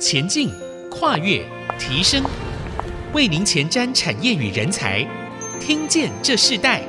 [0.00, 0.50] 前进、
[0.90, 1.44] 跨越、
[1.78, 2.24] 提升，
[3.12, 5.06] 为您前瞻产业与人才。
[5.60, 6.82] 听见这世代。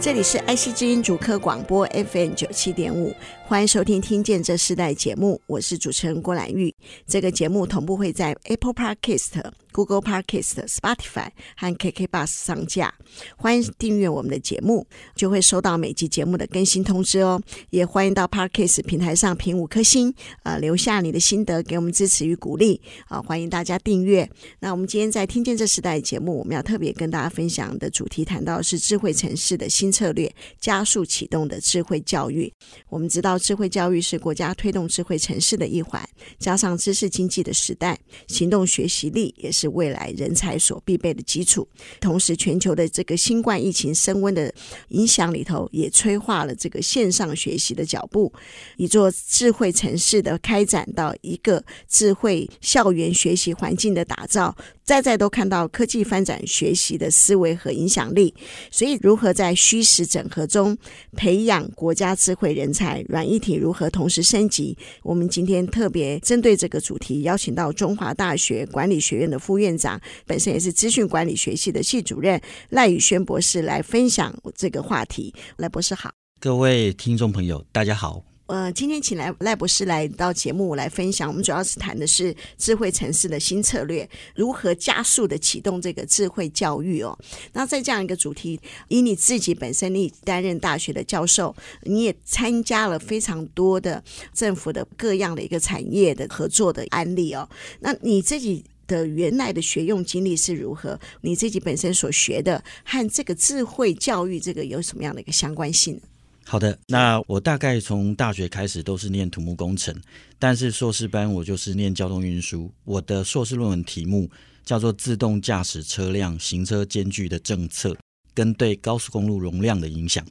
[0.00, 3.14] 这里是爱惜之音主科广播 FM 九七点五，
[3.48, 6.74] 欢迎收听《听见这世代》节目，我是主持人郭兰玉。
[7.06, 9.40] 这个节目同步会在 Apple Podcast、
[9.70, 12.92] Google Podcast、Spotify 和 KK Bus 上架。
[13.36, 17.40] 欢迎订阅我们的节目，就会收到每集节目的更新通知哦。
[17.70, 22.80] 也欢迎到 Podcast 平台上评五颗星，呃，留下你的心得，给我们支持与鼓励。
[23.06, 24.28] 啊、欢迎大家订阅。
[24.58, 32.52] 那我们今天在《听见这世代》节目，我们要特别跟大家分享的主题，谈到是智慧城市的新策略，加速启动的智慧教育。
[32.88, 36.02] 我们知道，智慧教育是国家推动智慧城市的一环，
[36.38, 41.66] 加上知识经济的时代，行动学习力也是未来人才所必备的基础。
[42.00, 44.52] 同时，全球的这个新冠疫情升温的
[44.88, 48.32] 影响里头，也催化了这个线上学习的脚步。
[48.76, 54.56] 一座智慧城市的开展到一个智慧校园学习环境的打造。
[54.86, 58.32] 再再都看到科技发展学习的思维和影响力，
[58.70, 60.78] 所以如何在虚实整合中
[61.16, 64.78] 培养国家智慧人才，软硬体如何同时升级？
[65.02, 75.34] 我们今天特别针对这个主题，邀请到中华大学管理学院的副院长，本身也是资讯管理学系的系主任赖宇轩博士来分享这个话题。
[75.56, 78.35] 赖博士好，各位听众朋友，大家好。
[78.46, 87.18] 呃，今天请来赖博士来到节目来分享，我们主要是谈的是智慧城市的新策略，如何加速的启动这个智慧教育哦。
[87.54, 94.02] 那在这样一个主题，以你自己本身，你担任大学的教授，你也参加了非常多的
[94.32, 97.48] 政府的各样的一个产业的合作的案例哦。
[97.80, 100.96] 那你自己的原来的学用经历是如何？
[101.22, 106.00] 你自己本身所学的和这个智慧教育这个有什么样的一个相关性？
[106.48, 109.92] 好的，那我大概从大学开始都是念土木工程，
[110.38, 112.72] 但是硕士班我就是念交通运输。
[112.84, 114.30] 我的硕士论文题目
[114.64, 117.96] 叫做“自动驾驶车辆行车间距的政策
[118.32, 120.24] 跟对高速公路容量的影响”。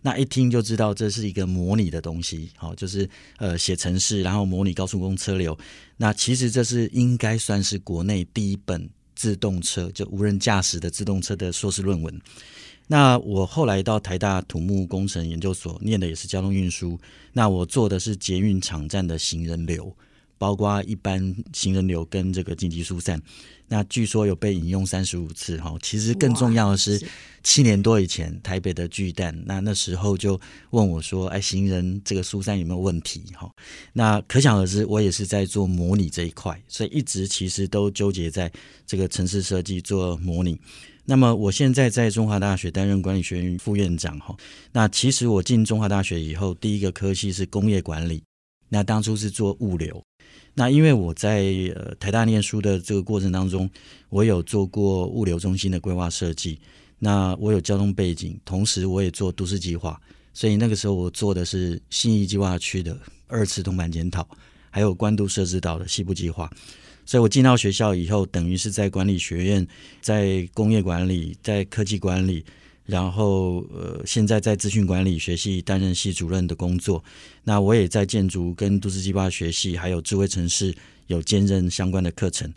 [0.00, 5.58] 那一听就知道这是一个模拟的东西，好，就是呃写程式，然后模拟高速公路车流。
[5.96, 12.20] 那其实这是应该算是国内第一本自动车就无人驾驶的自动车的硕士论文。
[12.90, 16.98] 那我后来到台大土木工程研究所念的也是交通运输，
[17.34, 19.94] 那我做的是捷运场站的行人流，
[20.38, 23.20] 包括一般行人流跟这个紧急疏散。
[23.70, 26.98] 那据说有被引用三十五次哈，其实更重要的是
[27.42, 30.40] 七年多以前台北的巨蛋，那那时候就
[30.70, 33.52] 问我说：“哎，行人这个疏散有没有问题？”哈，
[33.92, 38.50] 那可想而知，我也是在做模拟这一块，所以一直其实都纠结在
[38.86, 40.58] 这个城市设计做模拟。
[41.10, 44.36] 那么我现在在中华大学担任管理学院副院长哈。
[44.72, 48.22] 那其实我进中华大学以后，第一个科系是工业管理。
[48.68, 50.04] 那当初是做物流。
[50.52, 53.70] 那因为我在呃台大念书的这个过程当中，
[54.10, 56.60] 我有做过物流中心的规划设计。
[56.98, 59.98] 那我有交通背景，同时我也做都市计划。
[60.34, 62.94] 所以那个时候我做的是信义计划区的
[63.28, 64.28] 二次通盘检讨，
[64.68, 66.50] 还有关渡设置岛的西部计划。
[67.08, 69.66] 所以我进到学校以后，等于是在管理学院，
[70.02, 72.44] 在工业管理，在科技管理，
[72.84, 77.02] 然后呃，现在在资讯管理学系担任系主任的工作。
[77.44, 80.74] 那我也在建筑跟都市计划学系，还有智慧城市
[81.06, 82.52] 有兼任相关的课程。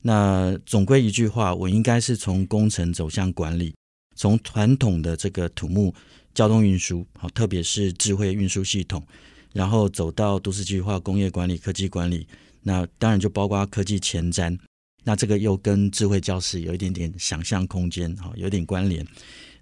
[0.00, 3.74] 那总归一句话，我应该是从工程走向管理，
[4.16, 5.94] 从传统的这个土木
[6.32, 9.06] 交通运输，好，特别是智慧运输系统，
[9.52, 12.26] 然后走到都市计划、工业管理、科技管理。
[12.62, 14.58] 那当然就包括科技前瞻，
[15.04, 19.06] 那这个又跟智慧教室有一点点想象空间，哈，有点关联。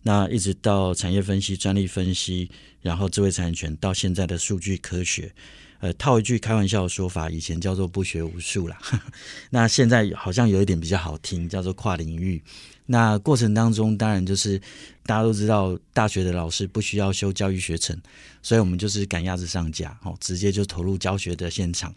[0.03, 2.51] 那一直到产业分析、专利分析，
[2.81, 5.33] 然后智慧产权，到现在的数据科学，
[5.81, 8.79] 呃，套一句开玩笑的说法，以前叫做不学无术啦。
[9.51, 12.43] 那现在好像有一点比较好听，叫做跨领域。
[12.87, 14.59] 那过程当中，当然就是
[15.05, 18.01] 大家都知道，大学的老师不需要修教育学程，
[18.41, 21.95] 所以我们就是赶鸭子上架，哦，直接就投入教学的现场。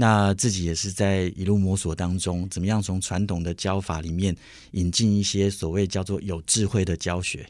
[0.00, 4.32] 那自己也是在一路摸索当中，怎么样从传统的教法里面
[4.70, 7.44] 引进一些所谓叫做有智慧的教学，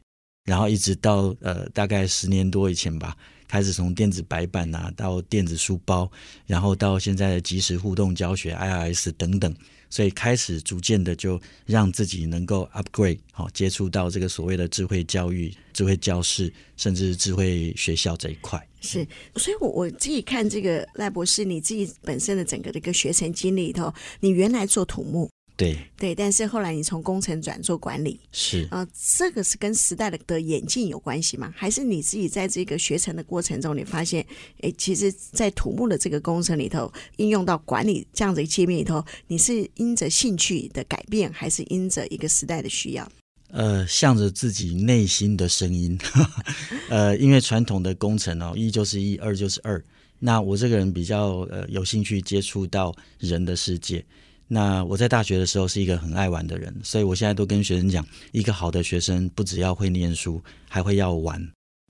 [0.46, 3.14] 然后一直到呃大概十年多以前吧，
[3.46, 6.10] 开始从电子白板啊到电子书包，
[6.46, 9.54] 然后到现在的即时互动教学 IRS 等等。
[9.90, 18.67] 所以开始逐渐的就让自己能够 upgrade 好，接触到这个所谓的智慧教育、智慧教室，甚至智慧学校这一块。
[18.80, 25.76] 是，所以我我自己看这个赖博士，你自己本身的整个的一个学成经历里头，你原来做土木，对。
[25.98, 28.62] 对，但是后来你从工程转做管理，是。
[28.70, 31.52] 啊、呃，这个是跟时代的的演进有关系吗？
[31.56, 34.24] 还是你自己在这个学成的过程中，你发现，
[34.60, 43.10] 哎，其实，在土木的这个工程里头，应用到管理这样的一个界面里头，你是因着兴趣的改变，还是因着一个时代的需要？
[43.50, 45.98] 呃，向着自己内心的声音，
[46.90, 49.82] 呃，因为传统的工程哦，一就是一，二就是二。
[50.18, 54.04] 那我这个人比较呃有兴趣接触到人的世界。
[54.48, 61.40] 那我在大学的时候是一个很爱玩的人，所以我现在都跟学生讲，一个好的学生不只要会念书，还会要玩，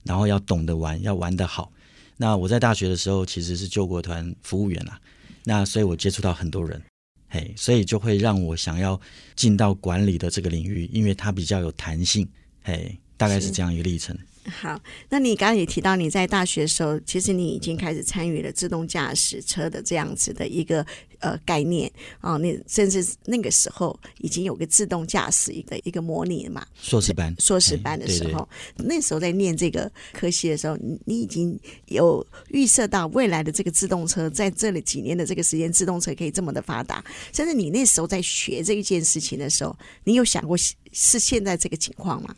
[0.03, 1.71] 然后要懂得玩，要玩得好。
[2.17, 4.99] 那我在大学的时候其实是救国团服务员啊，
[5.45, 6.81] 那所以我接触到很多人。
[7.29, 8.99] 嘿，所以就会让我想要
[9.35, 12.27] 进到管理的这个领域，因为它比较有弹性。
[12.63, 14.17] 嘿，大概是这样一个历程。
[14.45, 20.83] 好，那你刚刚也提到你在大学的时候，其实你已经开始参与了自动驾驶车的这样子的一个
[21.19, 26.65] 呃概念啊，那、哦、甚至那个时候已经有个自动驾驶一个一个模拟了嘛？
[26.81, 28.47] 硕士班，硕士班的时候，
[28.77, 37.03] 那时候在念这个科系的时候，你你已经有预设到未来的这个自动车在这里几年的这个时间，自动车可以这么的发达，
[37.33, 42.33] 甚至你那时候在学这一件事情的时候，你有想过是现在这个情况吗？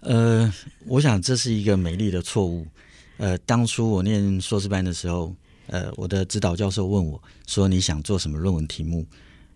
[0.00, 0.52] 呃，
[0.86, 2.66] 我想这是一个美丽的错误。
[3.18, 5.34] 呃，当初我念硕士班的时候，
[5.66, 9.06] 呃，我的指导教授问我说：“你想做什么论文题目？”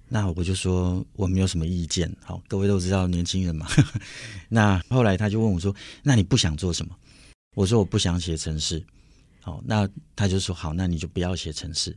[0.06, 2.14] 那我就说我没有什么意见。
[2.22, 3.66] 好，各位都知道年轻人嘛。
[4.50, 5.74] 那后来他就问我说
[6.04, 6.94] ：“那你不想做什么？”
[7.56, 8.84] 我说：“我不想写程式。”
[9.40, 11.96] 好，那他就说：“好，那你就不要写程式。”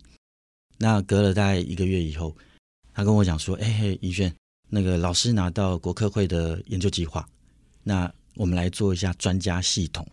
[0.79, 2.33] 那隔了大概一个月以后，
[2.93, 4.33] 他跟我讲说：“哎嘿，宜轩，
[4.69, 7.27] 那个老师拿到国科会的研究计划，
[7.83, 10.07] 那。”我们来做一下专家系统，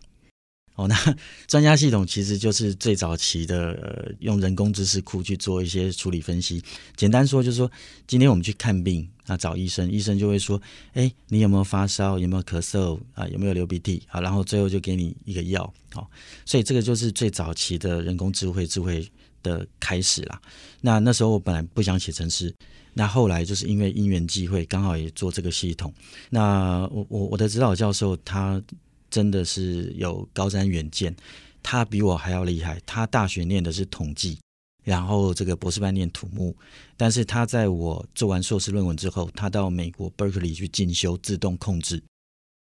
[0.75, 1.15] 哦，那
[1.47, 6.61] 专家系统其实就是最早期的，呃，用人工知识库去做一些处理分析。
[6.95, 7.71] 简单说就是说，
[8.07, 10.61] 今天我们去看病啊，找医生，医生就会说，
[10.93, 12.19] 哎，你有没有发烧？
[12.19, 12.99] 有没有咳嗽？
[13.13, 14.03] 啊，有没有流鼻涕？
[14.07, 15.73] 好，然后最后就给你一个药。
[15.93, 16.09] 好，
[16.45, 19.07] 所以这个就是最早期的人工智慧智慧
[19.43, 20.41] 的开始啦。
[20.81, 22.53] 那那时候我本来不想写程式。
[22.97, 25.93] 那后来就是因为因缘际会，刚好也做这个系统。
[26.29, 28.61] 那我我我的指导教授他
[29.09, 31.13] 真的是有高瞻远见，
[31.61, 32.81] 他比我还要厉害。
[32.85, 34.39] 他大学念的是统计，
[34.85, 36.55] 然后这个博士班念土木。
[36.95, 42.01] 但是他在我做完硕士论文之后，他到美国 Berkeley 去进修自动控制。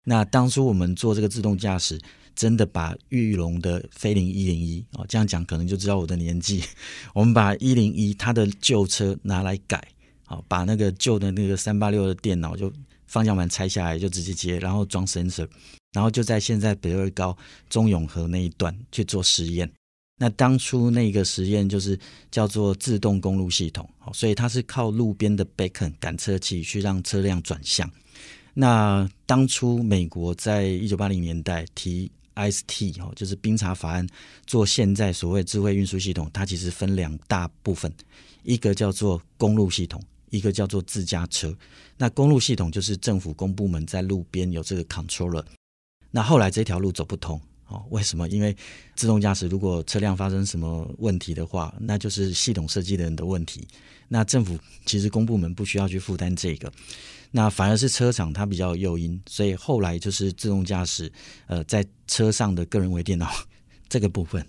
[0.06, 2.02] 那当初我们做这个自动驾驶，
[2.36, 6.64] 真的把裕隆的飞凌一零一哦，这样讲可能就知道我的年纪。
[7.14, 9.88] 我们把一零一它的旧车拿来改。
[10.48, 12.72] 把那个旧的那个三八六的电脑就
[13.06, 15.48] 方向盘拆下来，就直接接，然后装 sensor，
[15.92, 17.38] 然后就在现在北二高
[17.70, 19.70] 中永和那一段去做实验。
[20.20, 22.00] 那当初那个实验就是
[22.32, 27.90] 叫做自动公路系统，好，所以它是靠路边的 beacon 感测器去让车辆转向。
[28.54, 34.08] 那当初美国在一九八零年代提 IST 哦，就是冰察法案，
[34.46, 37.92] 做现在所谓智慧运输系统，它其实分两大部分，
[38.44, 40.02] 一个叫做公路系统。
[40.34, 41.56] 一个叫做自驾车，
[41.96, 45.46] 那公路系统就是政府公部门在路边有这个 controller。
[46.10, 48.28] 那后来这条路走不通哦，为什么？
[48.30, 48.56] 因为
[48.96, 53.68] 自动驾驶如果车辆发生什么问题的话，那就是系统设计的人的问题。
[54.08, 54.58] 那政府
[54.88, 56.74] 其实公部门不需要去负担这个，
[57.30, 61.12] 那反而是车厂它比较有诱因，所以后来就是自动驾驶，
[61.46, 63.32] 呃，在车上的个人微电脑
[63.88, 64.44] 这个部分，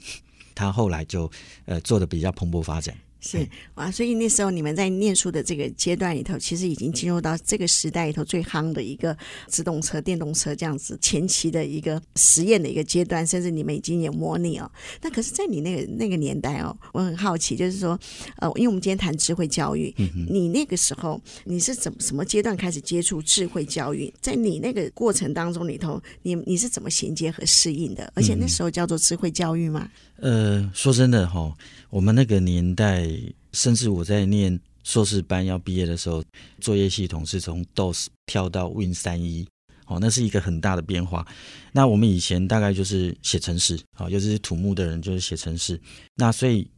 [0.54, 1.30] 它后来就
[1.66, 2.96] 呃做的比较蓬勃发展。
[3.26, 9.16] 是哇，所以那时候你们在念书的这个阶段里头，其实已经进入到这个时代里头最夯的一个
[9.46, 14.70] 自动车、电动车这样子前期的一个实验的一个阶段，甚至你们已经有模拟哦。
[15.00, 17.98] 那可是，在你那个那个年代哦，我很好奇，就是说，
[18.36, 19.94] 呃，因为我们今天谈智慧教育，
[20.28, 24.12] 你那个时候你是怎么什么阶段开始接触智慧教育？
[24.20, 28.12] 在你那个过程当中里头，你你是怎么衔接和适应的？
[28.14, 29.88] 而且那时候叫做智慧教育吗？
[30.20, 31.54] 呃，说真的哈、哦，
[31.90, 33.08] 我们那个年代，
[33.52, 36.22] 甚至我在念硕士班要毕业的时候，
[36.60, 39.46] 作业系统是从 DOS 跳到 Win 三一，
[39.86, 41.26] 哦，那是一个很大的变化。
[41.72, 45.80] 那我们以前大概就是写程式，哦，尤其是土木的人就是写程式。
[46.14, 46.68] 那所以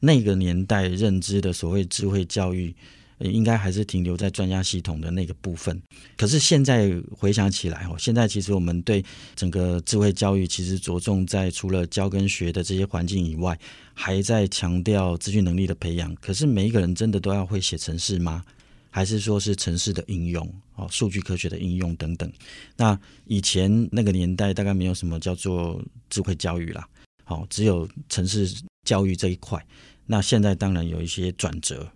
[0.00, 2.74] 那个年代认知的所谓智慧教育。
[3.18, 5.80] 应该还是停留在专家系统的那个部分。
[6.16, 9.04] 可是现在回想起来哦，现在其实我们对
[9.34, 13.58] 整个智慧教育其实着重在除了教跟学的这些环境以外，
[13.94, 16.14] 还在强调资讯能力的培养。
[16.16, 18.44] 可是每一个人真的都要会写程式吗？
[18.90, 22.32] 还是说是程式的应用哦，数据科学的应用等等？
[22.76, 26.88] 那以前那个年代大概没有什么叫做智慧教育啦，
[27.24, 28.48] 好，只有程式
[28.84, 29.60] 教育这一块。
[30.06, 31.90] 那现在当然有一些转折。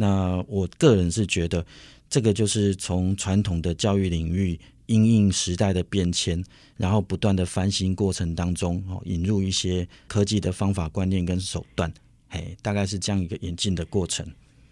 [0.00, 1.62] 那我个人是觉得，
[2.08, 6.42] 这个就是从传统的教育领域因应时代的变迁，
[6.78, 11.92] 然后不断的翻新过程当中，哦，引入一些科技的方法、观念跟手段，
[12.30, 14.26] 嘿，大概是这样一个演进的过程。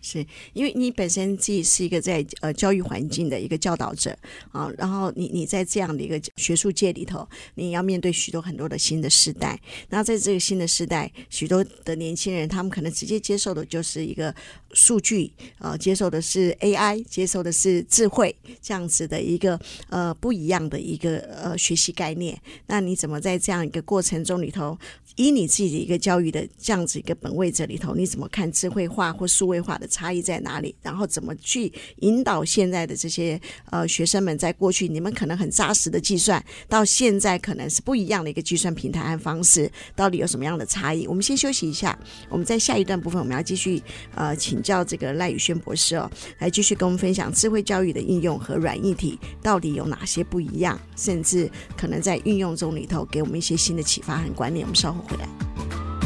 [0.09, 4.17] 是因为你本身自己是一个在呃教育环境的一个教导者
[4.53, 9.61] 啊，然后你你在这样的一个学术界里头，你要面对许多很多的新的时代。
[9.91, 14.35] 那在这个新的时代，许多的年轻人他们可能直接接受的就是一个
[14.73, 22.41] 数据，呃，接受的是 AI，接受的是智慧这样子的一个呃不一样的一个呃学习概念。
[22.67, 24.79] 那你怎么在这样一个过程中里头，
[25.17, 30.73] 以你自己的一个教育的这样子一个本位者里头，你怎么看智慧化或数位化的差异在哪里？
[30.81, 33.40] 然后怎么去引导现在的这些
[33.71, 41.05] 呃学生们，在过去你们可能很扎实的计算，到现在可能是不一样的一个计算平台和方式，到底有什么样的差异？
[41.09, 43.83] 我们先休息一下，我们在下一段部分我们要继续
[44.14, 54.64] 呃请教这个赖宇轩博士哦，来继续跟我们分享智慧教育的应用和软硬体到底有哪些不一样，甚至可能在运用中里头给我们一些新的启发和观念。
[54.64, 55.98] 我们稍后回来。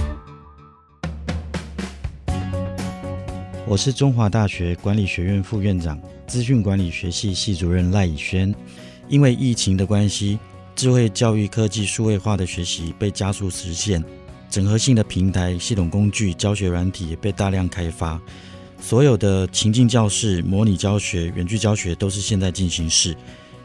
[3.64, 8.52] 我是中华大学管理学院副院长、资讯管理学系系主任赖以轩。
[9.08, 10.36] 因为疫情的关系，
[10.74, 14.02] 智慧教育科技数位化的学习被加速实现，
[14.50, 18.20] 整合性的平台、系统工具、教学软体也被大量开发。
[18.80, 23.16] 所有的情境教室、模拟教学、远距教学都是现在进行式。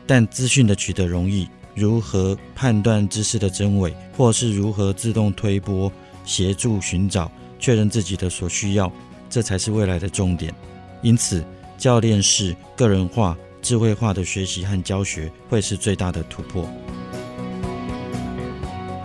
[0.06, 5.92] 但资讯的取得容易，如何判断知识的真伪，或是如何自动推播、
[6.24, 8.92] 协助寻找、确认自己的所需要？
[9.30, 10.54] 这才是未来的重点，
[11.02, 11.44] 因此
[11.78, 16.68] 教练式、个人化、智慧化的学习和教学会是最大的突破。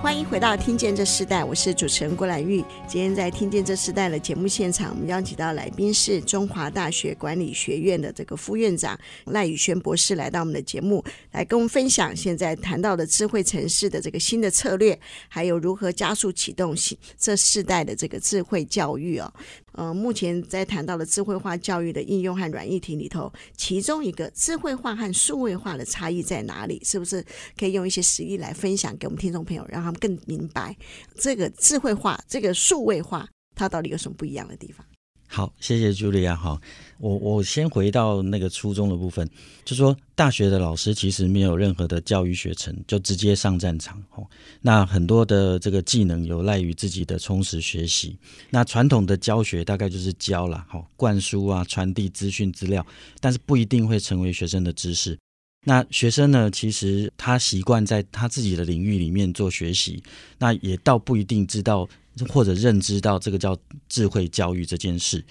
[0.00, 2.62] 欢迎回到《听见这世代》，我是主持人郭兰玉。
[2.88, 14.98] 今天在《听见这世代》的节目现场，我们邀请到来宾是中华大学管理学院的这个副院长赖宇轩博士，来到我们的节目，来跟我们分享现在谈到的智慧城市的这个新的策略，
[15.28, 19.32] 还有如何加速启动新这世代的这个智慧教育哦。
[19.72, 26.80] 呃，目前在谈到的智慧化教育的应用和软议题里头，其中一个智慧化和数位化的差异在哪里？
[26.84, 27.24] 是不是
[27.58, 30.76] 可以用一些实例来分享给我们听众朋友，让他们更明白
[31.16, 34.84] 这个智慧化、这个数位化，它到底有什么不一样的地方？
[35.34, 36.36] 好，谢谢茱莉亚。
[36.36, 36.60] 好，
[36.98, 39.26] 我我先回到那个初中的部分，
[39.64, 43.98] 就说大学的老师其实没有任何的教育学程，就直接上战场。
[44.14, 44.26] 哦，
[44.60, 48.14] 那很多的这个技能有赖于自己的充实学习。
[48.50, 52.86] 那传统的教学大概就是教了，好，灌输啊，传递资讯资料，
[53.18, 55.18] 但是不一定会成为学生的知识。
[55.64, 60.02] 那学生呢，其实他习惯在他自己的领域里面做学习，
[60.38, 61.88] 那也倒不一定知道。
[62.28, 63.56] 或者认知到这个叫
[63.88, 65.24] 智慧教育这件事，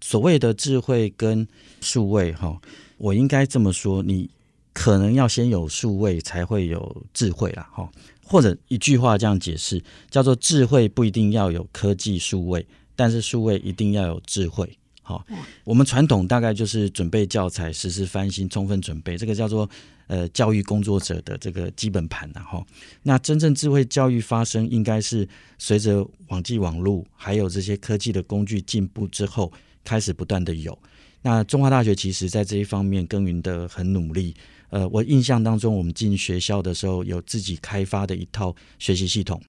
[0.00, 1.46] 所谓的智慧跟
[1.80, 2.60] 数位，哈，
[2.98, 4.30] 我应该这么说，你
[4.72, 7.90] 可能要先有数位，才会有智慧啦，哈。
[8.22, 14.78] 或者一句话这样解释，叫做智慧不一定要有科技数位，但是数位一定要有智慧。
[15.02, 15.26] 好，
[15.64, 19.68] 我们传统大概就是准备教材、实时翻新、充分准备，这个叫做。
[20.10, 22.66] 呃，教育工作者的这个基本盘，然后，
[23.00, 25.26] 那真正智慧教育发生，应该是
[25.56, 29.52] 随着网际网络还有这些科技的工具进步之后，
[29.84, 30.76] 开始不断的有。
[31.22, 34.34] 那中华大学其实在这一方面耕耘得很努力。
[34.70, 39.40] 呃，我印象当中，我们进学校的时候有自己开发的一套学习系统，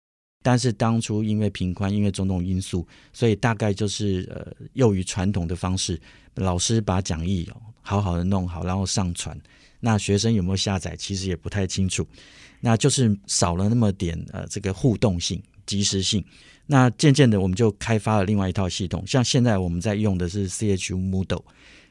[0.43, 5.99] 但是当初因为频宽，因为种种因素，所以大概就是呃，用于传统的方式，
[6.35, 7.49] 老师把讲义
[7.81, 9.35] 好好的弄好，然后上传。
[9.81, 12.07] 那学生有没有下载，其实也不太清楚，
[12.61, 16.23] 那就是少了那么点呃这个互动性、及时性。
[16.67, 21.43] 那渐渐的，我们就开发了另外一套系统，像现在我们在用的是 CHU Moodle，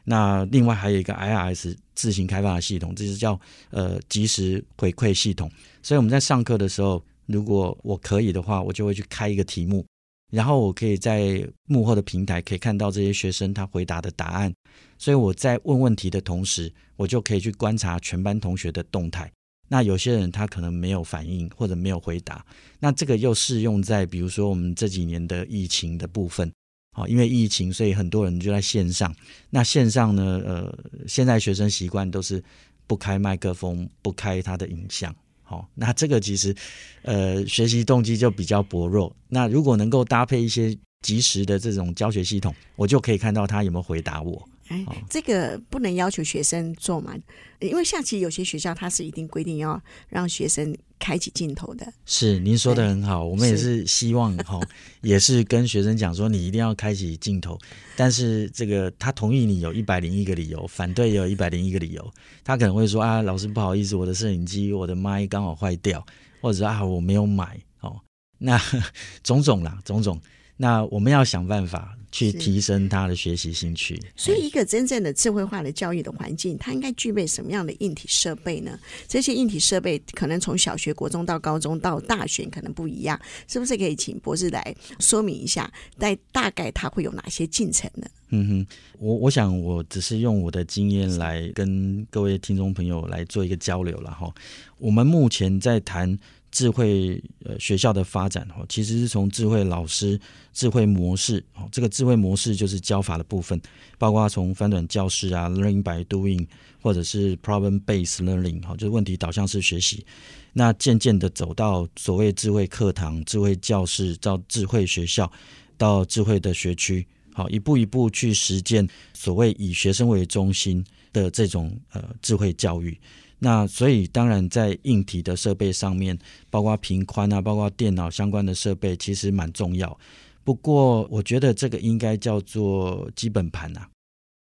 [0.05, 3.39] 那另外还有一个 IRS 自行开发的系统，这是叫
[3.71, 5.51] 呃及时回馈系统。
[5.83, 9.85] 所以我们在上课的时候，如果我可以的话，我就会去开一个题目。
[10.31, 14.53] 然后我可以在幕后的平台可以看到这些学生他回答的答案，
[14.97, 19.31] 所以我在问问题的同时，我就可以去观察全班同学的动态。
[19.69, 22.45] 那有些人他可能没有反应或者没有回答，
[22.81, 26.53] 那这个又适用在比如说我们这几年的疫情的部分，
[26.93, 29.15] 好，因为疫情，所以很多人就在线上。
[29.49, 32.43] 那线上呢，呃，现在学生习惯都是
[32.89, 35.15] 不开麦克风，不开他的影像。
[35.51, 36.55] 好，那这个其实，
[37.03, 39.13] 呃，学习动机就比较薄弱。
[39.27, 44.49] 那如果能够搭配一些及时的这种教学系统，我就可以看到他有没有回答我。
[44.71, 47.13] 哎，这个不能要求学生做嘛？
[47.59, 51.93] 因为下期有些学校它是一定规定要让学生开启镜头的。
[52.07, 54.61] 是，您说的很好，我们也是希望哈，
[55.03, 57.59] 也是跟学生讲说，你一定要开启镜头。
[57.97, 62.13] 但是这个他同意你有一百零一个理由，反对也有一百零一个理由。
[62.45, 66.07] 他可能会说啊，老师不好意思，我的摄影机我的麦刚好坏掉，
[66.41, 68.01] 或者说啊我没有买哦，
[68.39, 68.57] 那
[69.25, 70.21] 种种啦，种种。
[70.63, 73.99] 那我们要想办法去提升他的学习兴趣。
[74.15, 78.79] 所以，一个真正的智慧化的教育的环境，它应该具备什么样的硬体设备呢？
[79.09, 85.73] 这些硬体设备可能从小学、国中到高中到大学可能不一样，是不是可以请博士来说明一下？
[85.97, 88.07] 在大概它会有哪些进程呢？
[88.29, 88.67] 嗯哼，
[88.99, 94.31] 我我想我只是用我的经验来跟各位听众朋友来做一个交流了哈。
[94.77, 96.19] 我们目前在谈。
[96.51, 100.19] 智慧呃学校的发展哦，其实是从智慧老师、
[100.53, 103.61] 智慧模式哦，这个智慧模式就是教法的部分，
[103.99, 106.47] 包括从翻转教室啊，learning by doing，
[106.83, 110.05] 或者是 problem based learning 哈，就是问题导向式学习。
[110.53, 115.31] 那渐渐的走到所谓智慧课堂、智慧教室，到智慧学校，
[115.79, 122.99] 到智慧的学区，好，一步一步去实践所谓以学生为中心的这种呃智慧教育。
[123.43, 126.17] 那所以当然在硬体的设备上面，
[126.51, 129.99] 包括频宽啊，包括电脑相关的设备，其实蛮重要。
[130.45, 133.89] 不过我觉得这个应该叫做基本盘啊，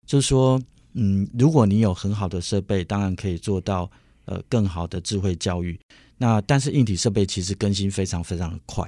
[0.06, 0.62] 就是说，
[0.94, 3.90] 嗯，如果你有很好的设备，当然可以做到
[4.26, 5.80] 呃更好的智慧教育。
[6.18, 8.86] 那但是硬体设备其实更新非常非常的快，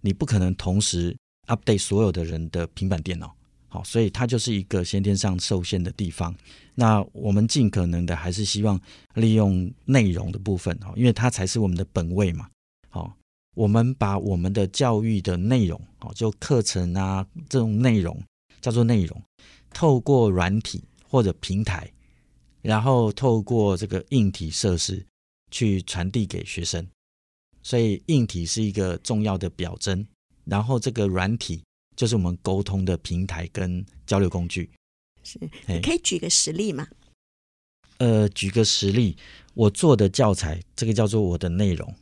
[0.00, 1.16] 你不可能同时
[1.48, 3.34] update 所有的人的平板电脑。
[3.72, 6.34] 好，所以它就是一个先天上受限的地方。
[6.74, 8.78] 那我们尽可能的还是希望
[9.14, 12.50] 利用内容的部分，哈，因为它才是我们的本位嘛。
[12.88, 13.16] 好，
[13.54, 18.20] 我们把我们的教育的内容，哦，就课程啊这种内容
[18.60, 19.22] 叫做内容，
[19.72, 21.88] 透过软体或者平台，
[22.62, 25.06] 然后透过这个硬体设施
[25.52, 26.84] 去传递给学生。
[27.62, 30.04] 所以硬体是一个重要的表征，
[30.44, 31.62] 然后这个软体。
[32.00, 34.70] 就是我们沟通的平台跟交流工具，
[35.22, 36.88] 是，你可以举个实例吗？
[37.98, 39.14] 呃，举个实例，
[39.52, 41.94] 我做的教材，这个叫做我的内容。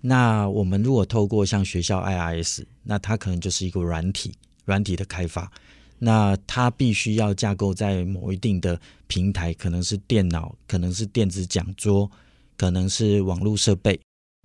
[0.00, 4.32] 那我们如果透过像学校 IRS，那它可能就是一个软体，
[4.64, 5.50] 软体的开发。
[5.98, 12.08] 那它必须要架构在某一定的平台，可能是电脑，可能是电子讲桌，
[12.56, 14.00] 可能是网络设备，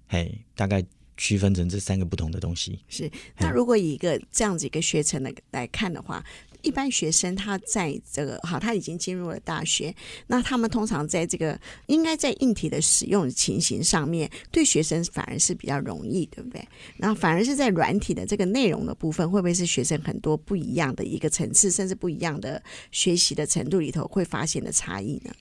[0.08, 0.84] 嘿，大概。
[1.18, 3.10] 区分成这三个不同的东西是。
[3.38, 6.24] 那如果以一个这样子一个学程的来看的话，
[6.62, 9.94] 一般学生他在这个好，他已经进入了大学，
[10.28, 16.64] 那他们通常在这个应该在硬体的使用情形上面，对学生反而是比较容易，对不对？
[16.98, 25.32] 然后反而是在软体的这个内容的部分，会不会是学生很多不一样的一个层次，甚至不一样的学习的程度里头会发现的差异呢？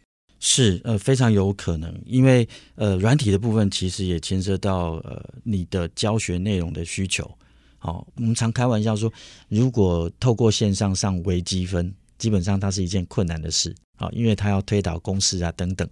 [0.40, 7.30] 是呃，非常有可能，因为呃软体的部分其实也牵涉到呃你的教学内容的需求。
[7.78, 9.12] 好、我们常开玩笑说，
[9.48, 15.88] 如果透过线上上微积分，基本上它是一件困难的事啊、哦，因为它要推导公式啊等等。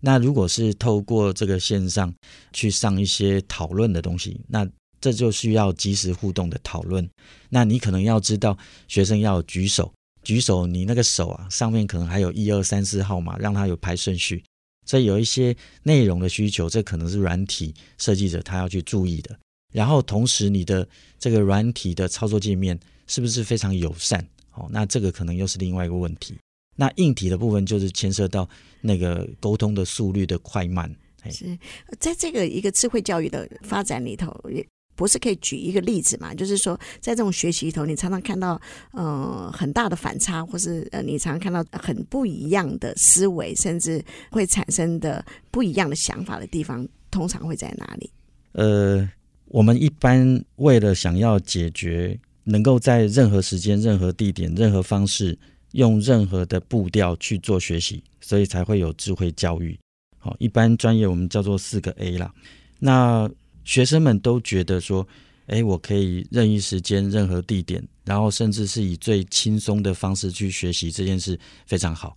[0.00, 2.12] 那如果是透过这个线上
[2.52, 4.68] 去上一些讨论的东西，那
[5.00, 7.08] 这就需要即时互动的讨论。
[7.48, 8.56] 那你可能要知道
[8.88, 9.92] 学生要举手。
[10.22, 14.42] 举手，你那个手啊，上面可能还有一二三四号码，让它有排顺序。
[14.84, 15.54] 所以有一些
[15.84, 19.38] 内容的需求，这可能是软体设计者他要去注意的。
[19.72, 20.86] 然后同时，你的
[21.18, 24.20] 这个软体的操作界面是不是非常友善？
[24.54, 26.36] 哦，那这个可能又是另外一个问题。
[26.76, 28.48] 那硬体的部分就是牵涉到
[28.80, 30.94] 那个沟通的速率的快慢。
[31.30, 31.56] 是
[32.00, 34.34] 在这个一个智慧教育的发展里头。
[34.94, 36.34] 博士可以举一个例子嘛？
[36.34, 38.60] 就是说，在这种学习里头，你常常看到
[38.92, 48.10] 呃很大的反差，或是呃你常常看到很不一样的思维，甚至会产生的不一样的想法的地方，通常会在哪里？
[48.52, 49.08] 呃，
[49.46, 55.38] 我们一般为了想要解决能够在任何时间、任何地点、任何方式
[55.72, 59.78] 用任何的步调去做学习，所以才会有智慧教育。
[60.18, 62.32] 好，一般专业我们叫做四个 A 啦。
[62.78, 63.30] 那
[63.64, 65.06] 学生们都觉得说
[65.46, 72.16] ：“诶，我可以任意时间、任何地点，然后甚至是以最轻松的方式去学习，这件事非常好。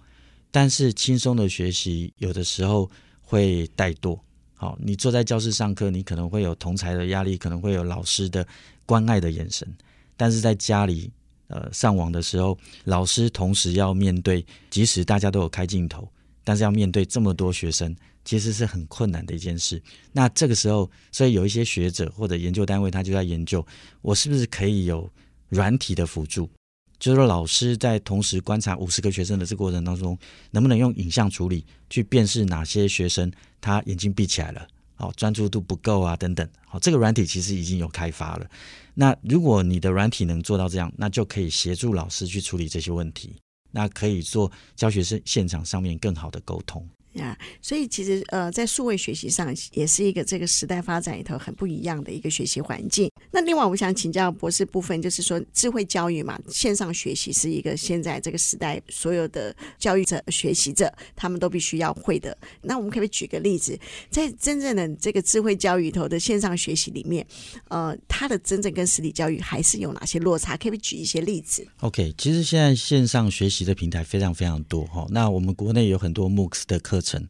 [0.51, 2.89] 但是轻松的学习有的时候
[3.21, 4.17] 会怠惰。
[4.53, 8.47] 好，你坐在教室上课，你可能会有同才的压力，可能会有老师的
[8.85, 9.67] 关爱的眼神。
[10.15, 11.11] 但是在家里，
[11.47, 16.09] 呃，上网的时候，老师同时要面对，即使大家都有开镜头，
[16.45, 17.93] 但是要面对这么多学生。”
[18.25, 19.79] 其实是很困难的一件事。
[20.11, 23.63] 那这个时候，所以有一些学者或者研究单位，他就在研究，
[24.01, 25.07] 我是不是可以有
[25.49, 26.49] 软体的辅助，
[26.97, 30.17] 就是说老师在同时观察五十个学生的这个过程当中，
[30.49, 33.31] 能不能用影像处理去辨识哪些学生
[33.61, 36.49] 他眼睛闭起来了，好，专注度不够啊等等。
[36.65, 38.49] 好，这个软体其实已经有开发了。
[38.95, 43.35] 那如果你的软体能做到这样，那就可以协助老师去处理这些问题，
[43.75, 46.87] 那可以做教学生现场上面更好的沟通。
[47.15, 53.09] 呀，yeah, 所以其实呃，在数位学习上也是一个这个时代发展里头很不一样的一个学习环境。
[53.31, 62.37] 那另外，我想请教博士部分，就是说智慧教育嘛，线上学习是一个现在这个时代所有的教育者、学习者他们都必须要会的。
[62.61, 63.77] 那我们可不可以举个例子，
[64.09, 67.25] 在真正的这个智慧教育里头的线上学习里面，
[67.69, 70.55] 呃，它的真正跟实体教育还是有哪些落差？
[70.57, 75.05] 可不可以举一些例子？OK，其实现在线上学习的平台非常非常多哈。
[75.09, 77.23] 那我们国内有很多 MOOC 的课程。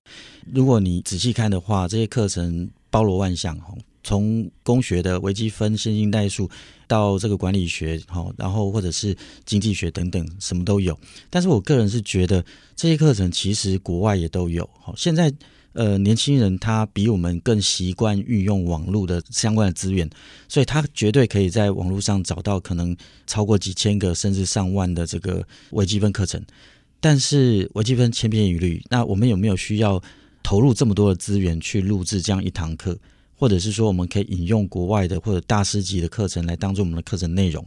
[0.51, 3.59] 如果你仔细看的话，这些课程包罗万象，
[4.03, 6.49] 从工学的微积分、线性代数
[6.87, 7.99] 到这个管理学，
[8.37, 10.97] 然后或者是经济学等等，什么都有。
[11.29, 12.43] 但是我个人是觉得
[12.75, 14.69] 这些课程其实国外也都有。
[14.95, 15.33] 现在
[15.73, 20.09] 呃，年轻人他比我们更习惯运用网络的相关的资源，
[20.47, 22.95] 所以他绝对可以在网络上找到可能
[23.27, 26.41] 超过几千个甚至上万的这个微积分课程。
[27.05, 30.01] 但是微积分千篇一律，那我们有没有需要
[30.41, 32.97] 投入这么多的资源去录制这样一堂课，
[33.35, 37.63] 或者是说我们可以引用国外的或者大师级的课程来当做我们的课程内容？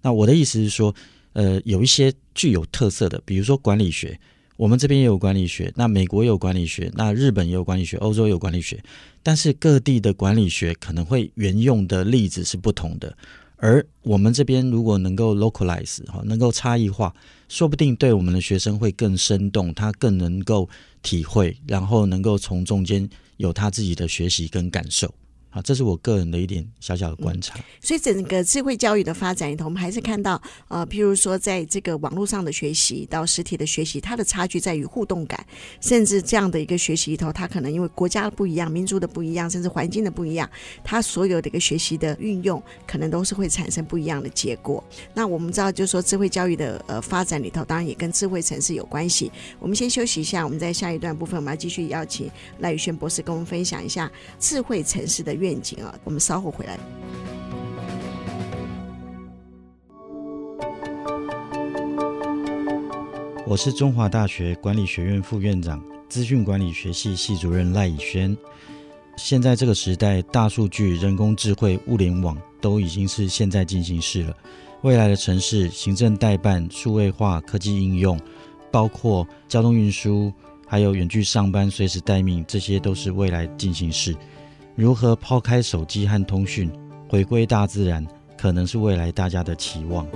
[0.00, 0.92] 那我的意思是说，
[1.32, 4.18] 呃，有一些具有特色的，比如说管理学，
[4.56, 8.82] 我们这边也有管理学，那美国也有管理学，那日本也有管理学，欧洲也有管理学，
[9.22, 13.16] 但是各地的管理学可能会沿用的例子是不同的。
[13.62, 17.14] 而我们这边如果能够 localize 哈，能够差异化，
[17.48, 20.68] 说不定对我们的学生会更生动，他更能够
[21.00, 25.14] 体会，然后能够从中间有他自己的学习跟感受。
[25.52, 27.60] 啊，这是我个人的一点小小的观察。
[27.80, 35.46] 所以整个智慧教育的发展里头，我们还是看到，呃，譬如说，在这个网络上的学习到实体的学习，它的差距在于互动感，
[35.80, 40.48] 甚至这样的一个学习里头，它可能因为国家的不一样、民族的不一样，甚至环境的不一样，
[40.82, 44.82] 它所有的一个学习的运用，可能都是会产生不一样的结果。
[45.12, 49.30] 那我们知道，就是说智慧教育的呃发展里头，当然也跟智慧城市有关系。
[49.58, 56.78] 我们先休息一下，我们在下一段部分，我们要继续邀请赖宇轩博士跟我们分享一下智慧城市的愿景啊，我们稍后回来。
[63.44, 68.34] 我是中华大学管理学院副院长、资讯管理学系系主任赖以轩。
[69.16, 74.34] 现在这个时代，大数据、人工智慧、物联网都已经是现在进行式了。
[74.82, 78.18] 未来的城市行政代办、数位化、科技应用，
[78.70, 80.32] 包括交通运输，
[80.66, 84.16] 还有远距上班、随时待命，这些都是未来进行式。
[84.74, 86.70] 如何抛开手机和通讯，
[87.08, 88.06] 回归大自然，
[88.38, 90.06] 可能是未来大家的期望。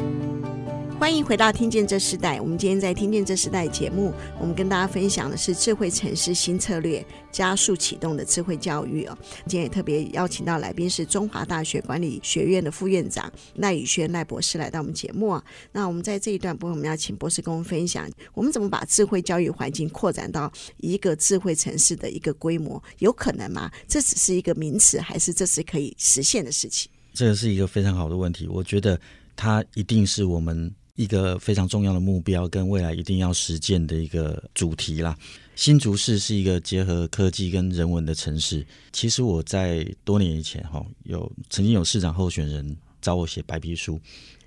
[0.99, 2.39] 欢迎回到《听见这时代》。
[2.43, 9.17] 我们今天在《听见这时代》节目，我们跟大家分享的是智慧城市新策略，加速启动的智慧教育哦。
[9.47, 15.45] 今天也特别邀请到来宾是中华大学管理学院的副院长赖宇轩赖博士来到我们节目啊。
[15.71, 22.83] 那我们在这一段部分，我们要请博士跟我们分享，我们怎么把智慧教育环境扩展到一个智慧城市的一个规模？
[23.01, 23.71] 有可能吗？
[23.87, 26.91] 这只是一个名词，还是这是可以实现的事情？
[27.13, 28.99] 这个是一个非常好的问题，我觉得
[29.37, 30.75] 它一定是我们。
[30.97, 35.17] 一个非常重要的目标，跟未来一定要实践的一个主题啦。
[35.55, 38.67] 新竹市是一个结合科技跟人文的城市。
[38.93, 44.01] 其实我在多年以前，哈，有曾经有市长候选人找我写白皮书，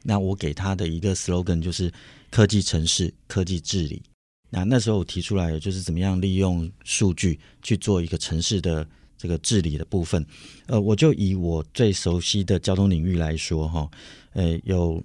[0.03, 1.91] 那我给他的一个 slogan 就是
[2.29, 4.01] 科技城市，科技治理。
[4.49, 10.25] 那那时候我提出来，就是怎么样利用数据去做一个城市的这个治理的部分。
[10.65, 13.89] 呃，我就以我最熟悉的交通领域来说，哈，
[14.33, 15.03] 呃，有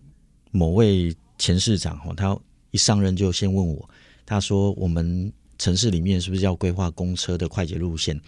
[0.50, 1.14] 某位。
[1.38, 2.38] 前市长哈，他
[2.70, 3.88] 一上任就先问我，
[4.25, 8.20] 他说：“我们城市里面是不是要规划公车的快捷路线？”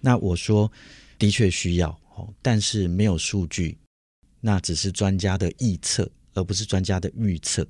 [0.00, 0.70] 那我说
[1.18, 3.78] ：“的确需要哦，但是没有数据，
[4.40, 7.66] 那只是专家的臆测，而不是专家的预测。”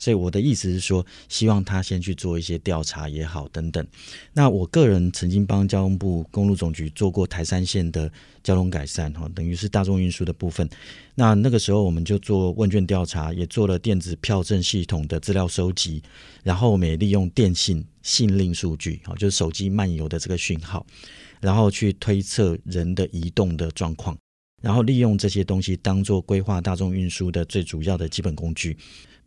[0.00, 3.86] 所以我的意思是说，希望他先去做一些调查也好，等等。
[4.32, 8.10] 那我个人曾经帮交通部公路总局做过台三线的
[8.42, 10.68] 交通改善，哈，等于是大众运输的部分。
[11.14, 16.02] 那那个时候我们就做问卷调查，也做了电子票证系统的资料收集，
[16.42, 20.86] 然后我们也利用电信信令数据，哈，就是手机漫游的这个讯号，
[21.40, 24.16] 然后去推测人的移动的状况。
[24.62, 28.76] 然后利用这些东西当做规划大众运输的最主要的基本工具。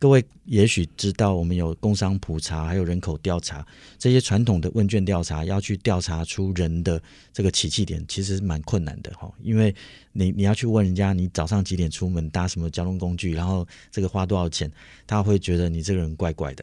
[0.04, 3.66] 各位也许知道，我们有工商普查，还有人口调查，
[3.98, 9.32] 这些传统的问卷调查要去调查出人的这个起訖点，其实蛮困难的哈。
[9.42, 9.74] 因为
[10.12, 14.70] 你你要去问人家，你早上几点出门，搭什么交通工具，然后这个花多少钱，
[15.06, 16.62] 他会觉得你这个人怪怪的。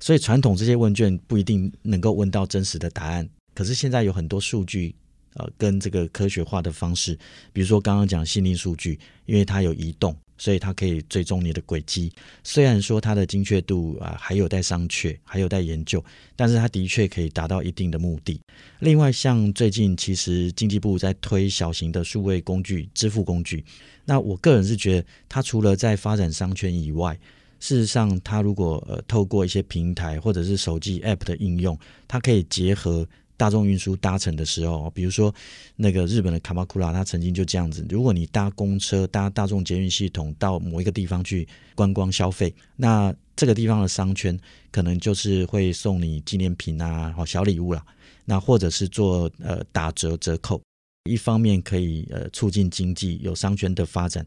[0.00, 3.24] 所以传统这些问卷不一定能够问到真实的答案。
[3.54, 4.92] 可是现在有很多数据，
[5.34, 7.16] 呃，跟这个科学化的方式，
[7.52, 10.12] 比如说刚刚讲心灵数据，因为它有移动。
[10.38, 18.40] 所以它可以追踪你的轨迹，虽然说它的精确度啊还有待商榷，还有待研究，但是它的确可以达到一定的目的。
[18.80, 23.64] 另外，像最近其实经济部在推小型的数位工具支付工具，
[24.04, 27.18] 那我个人是觉得它除了在发展商圈以外，
[27.60, 33.06] 事实上它如果呃透过一些平台或者是手机 App 的应用，它可以结合。
[33.42, 35.34] 大众运输搭乘的时候，比如说
[35.74, 44.38] 那个日本的卡马库拉，他曾经就这样子：如果你搭公车、搭大众捷运系统到某一个地方去观光消费，那这个地方的商圈
[44.70, 47.84] 可能就是会送你纪念品啊、好小礼物啦，
[48.24, 50.62] 那或者是做呃打折折扣，
[51.10, 54.24] 一方面可以呃促进经济有商圈的发展，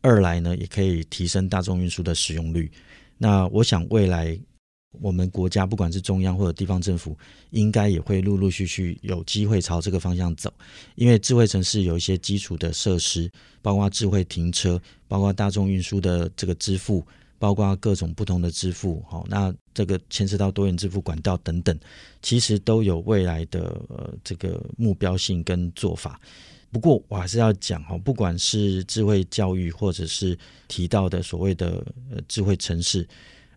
[0.00, 2.68] 二来呢也可以提升大众运输的使用率。
[3.16, 4.36] 那我想未来。
[5.00, 7.16] 我们国家不管是中央或者地方政府，
[7.50, 10.52] 应该也会陆陆续续有机会朝这个方向走，
[10.94, 13.30] 因为智慧城市有一些基础的设施，
[13.62, 17.04] 包括智慧停车，包括大众运输的这个支付，
[17.38, 21.78] 包括各种不同的支付，好，那这个牵涉到多元支付管道等等，
[22.22, 26.20] 其实都有未来的呃这个目标性跟做法。
[26.72, 30.36] 不过我还是要讲哈，不管是智慧教育，或者是
[30.68, 33.06] 提到的所谓的呃智慧城市。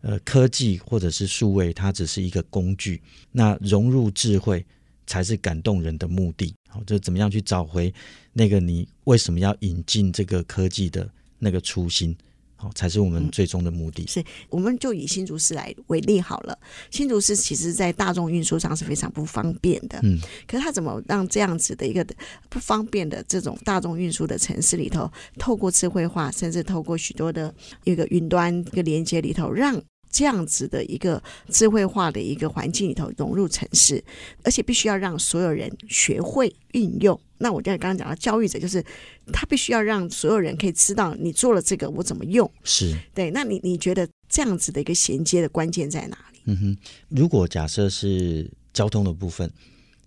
[0.02, 3.02] 呃，科技或者是数位，它只是一个工具。
[3.32, 4.66] 那融入智慧
[5.06, 6.54] 才是感动人的目的。
[6.70, 7.94] 好，就怎么样去找回
[8.32, 12.16] 那个你为什么要引进这个科技的那个初心？
[12.62, 14.04] 好，才是我们最终的目的。
[14.04, 16.60] 嗯、是，我们就以新竹市来为例好了。
[16.92, 19.98] 新竹市其实在大众运输上是非常不方便的。
[20.04, 22.06] 嗯，可是它怎么让这样子的一个
[22.50, 34.04] 不方便的这种大众运输的城市里头，透过智慧化，甚至透过许多的一个云端一个连接里头，让这样子的一个智慧化的一个环境里头融入城市，
[34.44, 37.20] 而且必须要让所有人学会运用。
[37.38, 38.84] 那我刚才刚刚讲到教育者，就是
[39.32, 42.50] 他必须要让所有人可以知道你做了这个我怎么用。
[42.64, 43.32] 是对。
[43.32, 46.40] 那你你觉得这样子的一个衔接的关键在哪里？
[46.46, 49.50] 嗯哼，如果假设是交通的部分，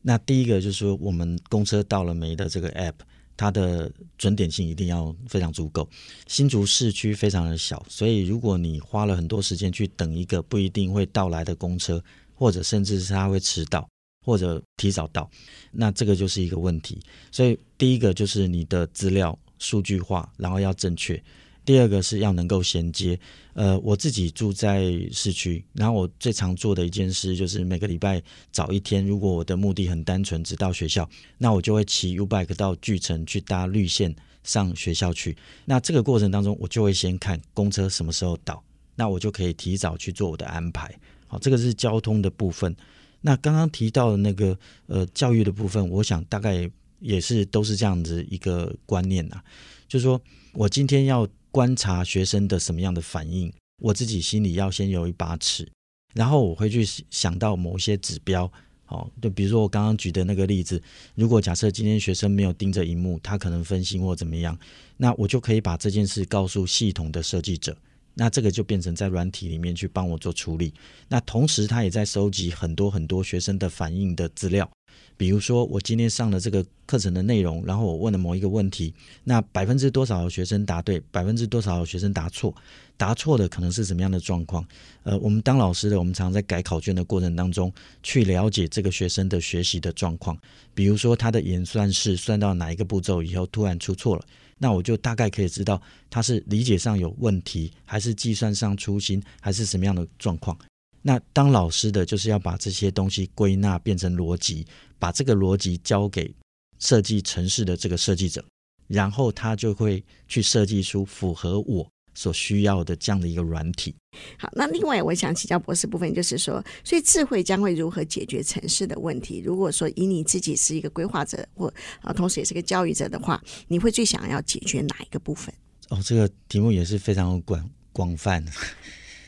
[0.03, 2.95] 那第一个就是说我们公车到了没的这个 app。
[3.37, 5.88] 它的准点性一定要非常足够。
[6.27, 12.03] 新竹市区非常的小，所以如果你花了很多时间去等一个不一定会到来的公车，
[12.35, 13.88] 或者甚至是它会迟到
[14.25, 15.31] 或者提早到，
[15.71, 17.01] 那这个就是一个问题。
[17.31, 21.23] 所以第一个就是你的资料数据化，然后要正确。
[21.64, 23.18] 第二个是要能够衔接，
[23.55, 35.37] 呃，我自己住在市区，然后我最常做的一件事就是每个礼拜早一天，如果我的目的很单纯，只到学校，那我就会骑 U-Bike 到巨城去搭绿线上学校去。
[35.67, 40.91] 那这个过程当中，我就会先看公车什么时候到，那我就可以提早去做我的安排。
[41.27, 42.75] 好，这个是交通的部分。
[43.21, 49.43] 那刚刚提到的那个呃教育的部分，我想大概也是都是这样子一个观念呐，
[49.87, 50.19] 就是说
[50.55, 51.29] 我今天要。
[51.53, 55.71] 观察学生的什么样的反应，我自己心里要先有一把尺，
[56.15, 58.51] 然后我会去想到某些指标，
[58.88, 60.83] 哦，就比如说我刚刚举的那个例子，
[61.15, 64.59] 如果假设今天学生没有盯着荧幕，他可能分心或怎么样，
[64.97, 67.77] 那我就可以把这件事告诉系统的设计者，
[68.15, 70.73] 那这个就变成在软体里面去帮我做处理，
[71.09, 74.67] 那同时他也在收集很多很多学生的反应的资料。
[75.16, 78.92] 比如说，我今天上了这个课程的内容，然后我问了某一个问题，
[79.25, 82.55] 那百分之多少的学生答对，百分之多少的学生答错，
[82.96, 84.66] 答错的可能是什么样的状况？
[85.05, 87.72] 呃，我们当老师的，我们常在改考卷的过程当中，
[88.03, 90.37] 去了解这个学生的学习的状况。
[90.75, 94.25] 比如说，他的演算式算到哪一个步骤以后突然出错了，
[94.59, 100.57] 那我就大概可以知道他是理解上有问题，还是计算上粗心，还是什么样的状况。
[101.05, 104.64] 那当老师的就是要把这些东西归纳变成逻辑，
[105.03, 106.33] 把这个逻辑交给
[106.79, 108.45] 设计城市的这个设计者，
[108.87, 111.85] 然后他就会去设计出符合我
[112.15, 113.93] 所需要的这样的一个软体。
[114.38, 119.43] 好，那另外我想请教博士部分，就是说，所以智慧将会如何解决城市的问题？
[119.45, 121.67] 如果说以你自己是一个规划者，或
[122.03, 125.53] 啊，同时也是个教育者的话，你会最想要解决哪一个部分？
[125.88, 128.45] 哦，这个题目也是非常广广泛，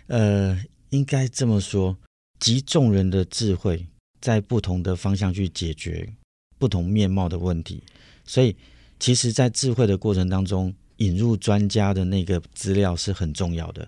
[0.06, 0.56] 呃。
[0.90, 1.98] 应该这么说，
[2.38, 3.84] 集众人的智慧，
[4.24, 6.08] 在不同的方向去解决
[6.58, 7.82] 不同面貌的问题。
[8.24, 8.56] 所以，
[8.98, 13.86] 其实，在智慧的过程当中，引入专家的那个资料是很重要的。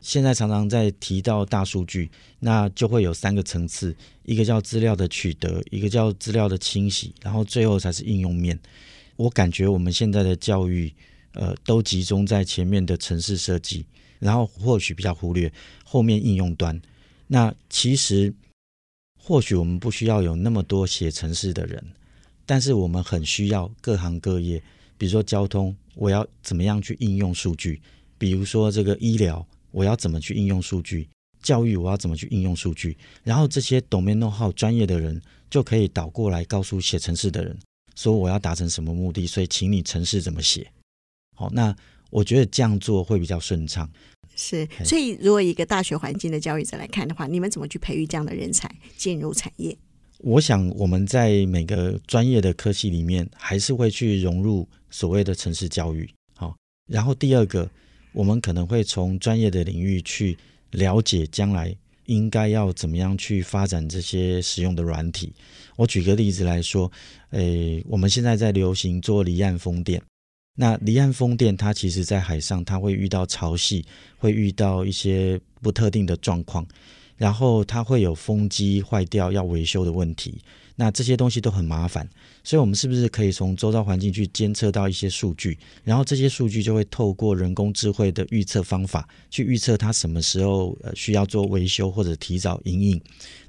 [0.00, 3.94] 现在常常在提到大数据，那就会有三个层次：
[4.24, 8.58] 一个叫资料的取得，一个叫资料的清洗，然后最后才是应用面。
[9.14, 10.92] 我感觉我们现在的教育，
[11.34, 13.86] 呃，都集中在前面的城市设计，
[14.18, 15.52] 然后或许比较忽略
[15.84, 16.80] 后面应用端。
[17.28, 18.34] 那其实，
[19.28, 21.84] 或许我们不需要有那么多写程式的人，
[22.46, 24.62] 但是我们很需要各行各业。
[24.96, 27.82] 比如说交通，我要怎么样去应用数据？
[28.18, 31.08] 比如说这个医疗，我要怎么去应用数据？
[31.42, 32.96] 教育，我要怎么去应用数据？
[33.24, 37.58] 然后这些 domain know-how 专业的人就可以倒过来告诉写程式的人，
[37.96, 40.70] 说我要达成什么目的，所以请你程式怎么写。
[41.34, 41.76] 好，那
[42.10, 43.88] 我觉得这样做会比较顺畅。
[44.34, 49.76] 是，所以如果一个大学环境的教育者来看的话，你们怎么去培育这样的人才进入产业？
[50.18, 56.08] 我想我们在每个专业的科系里面，还是会去融入所谓的城市教育。
[56.34, 56.54] 好，
[56.86, 57.68] 然后第二个，
[58.12, 60.36] 我们可能会从专业的领域去
[60.72, 65.32] 了解将来应该要怎么样去发展这些使用的软体。
[65.76, 66.90] 我举个例子来说，
[67.30, 70.02] 诶，我们现在在流行做离岸风电。
[70.56, 73.84] 那离岸风电，它其实在海上，它会遇到潮汐，
[74.16, 76.66] 会遇到一些不特定的状况，
[77.16, 80.40] 然后它会有风机坏掉要维修的问题。
[80.78, 82.06] 那这些东西都很麻烦，
[82.44, 93.00] 所以我们是不是可以从周遭环境去监测到一些数据，然后这些数据就会透过人工智慧的预测方法，去预测它什么时候呃需要做维修或者提早营运。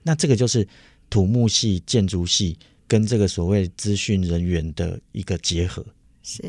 [0.03, 0.65] 那这个就是
[1.09, 5.85] 土木系、建筑系跟这个所谓资讯人员的一个结合。
[6.29, 6.43] 是，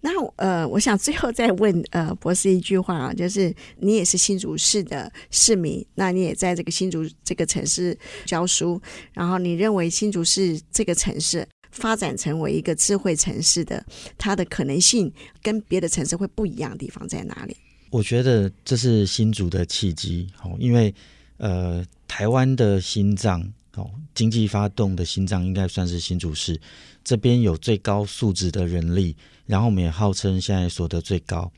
[0.00, 8.80] 那呃，我想最后再问呃博士一句话啊，就是你也是新竹市的市民，那你也在这个新竹这个城市教书，
[9.12, 13.84] 然后你认为新竹市这个城市发展成为一个智慧城市的，
[14.16, 15.12] 它的可能性
[15.42, 17.56] 跟别的城市会不一样的地方在哪里？
[17.90, 20.94] 我觉得这是新竹的契机，哦，因为
[21.38, 23.42] 呃，台湾的心脏
[23.76, 26.60] 哦，经济发动的心脏应该算是新竹市。
[27.04, 29.14] 这边有最高素质的人力，
[29.46, 31.50] 然后我们也号称现在所得最高。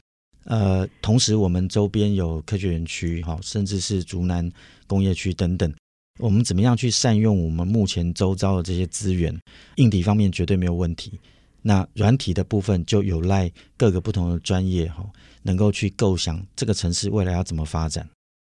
[0.45, 4.51] 呃，同时我们周边有科学园区，哈，甚至是竹南
[4.87, 5.73] 工业区等等。
[6.19, 9.39] 我们怎么样去善用我们目前周遭的这些资源？
[9.77, 11.19] 硬体方面绝对没有问题。
[11.63, 15.05] 那软体的部分就有赖各个不同的专业，哈，
[15.43, 18.09] 能够去构想这个城市未来要怎么发展。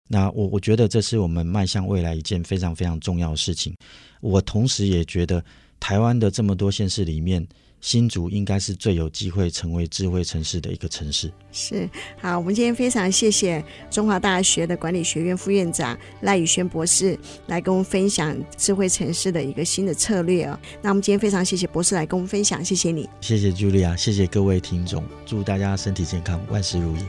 [0.08, 3.74] 那我我觉得这是我们迈向未来一件非常非常重要的事情。
[4.20, 5.44] 我同时也觉得。
[5.82, 7.44] 台湾的这么多县市里面，
[7.80, 11.28] 新竹应该是最有机会成为智慧城市的一个城市。
[11.50, 13.60] 是，好，我们今天非常谢谢
[13.90, 20.56] 中华大学的管理学院副院长赖宇轩博士来跟我们分享智慧城市的一个新的策略哦。
[20.80, 23.08] 那我们今天非常谢谢博士来跟我们分享，谢谢你。
[23.20, 27.00] 谢谢茱莉亚，谢谢各位听众，祝大家身体健康，万事如意。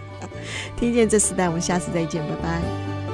[0.77, 3.12] 听见这时代，我们下次再见，拜拜。